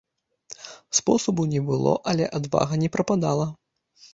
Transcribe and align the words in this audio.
Спосабу 0.99 1.45
не 1.53 1.61
было, 1.69 1.93
але 2.13 2.25
адвага 2.41 2.73
не 2.85 2.89
прападала. 2.97 3.47